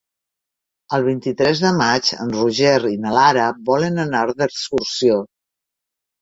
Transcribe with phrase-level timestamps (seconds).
[0.97, 5.21] El vint-i-tres de maig en Roger i na Lara volen anar d'excursió.